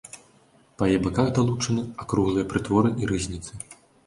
Па 0.79 0.87
яе 0.93 0.95
баках 1.07 1.29
далучаны 1.39 1.83
акруглыя 2.05 2.47
прытворы 2.55 2.89
і 3.05 3.13
рызніцы. 3.15 3.53